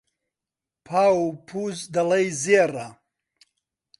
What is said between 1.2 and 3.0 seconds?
و پووز، دەڵێی زێڕە